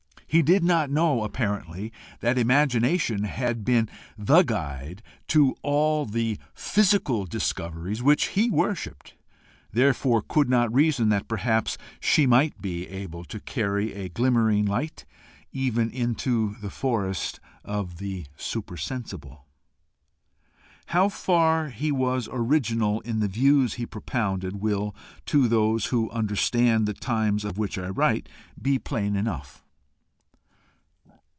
He 0.33 0.41
did 0.41 0.63
not 0.63 0.89
know, 0.89 1.25
apparently, 1.25 1.91
that 2.21 2.37
Imagination 2.37 3.25
had 3.25 3.65
been 3.65 3.89
the 4.17 4.43
guide 4.43 5.03
to 5.27 5.57
all 5.61 6.05
the 6.05 6.37
physical 6.53 7.25
discoveries 7.25 8.01
which 8.01 8.27
he 8.27 8.49
worshipped, 8.49 9.15
therefore 9.73 10.21
could 10.21 10.49
not 10.49 10.73
reason 10.73 11.09
that 11.09 11.27
perhaps 11.27 11.77
she 11.99 12.25
might 12.25 12.61
be 12.61 12.87
able 12.87 13.25
to 13.25 13.41
carry 13.41 13.91
a 13.93 14.07
glimmering 14.07 14.63
light 14.65 15.03
even 15.51 15.89
into 15.91 16.55
the 16.61 16.69
forest 16.69 17.41
of 17.65 17.97
the 17.97 18.25
supersensible. 18.37 19.45
How 20.85 21.09
far 21.09 21.71
he 21.71 21.91
was 21.91 22.29
original 22.31 23.01
in 23.01 23.19
the 23.19 23.27
views 23.27 23.73
he 23.73 23.85
propounded, 23.85 24.61
will, 24.61 24.95
to 25.25 25.49
those 25.49 25.87
who 25.87 26.09
understand 26.11 26.85
the 26.85 26.93
times 26.93 27.43
of 27.43 27.57
which 27.57 27.77
I 27.77 27.89
write, 27.89 28.29
be 28.61 28.79
plain 28.79 29.17
enough. 29.17 29.57